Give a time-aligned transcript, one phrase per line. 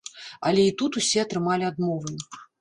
[0.51, 2.17] Але і тут усе атрымалі адмовы.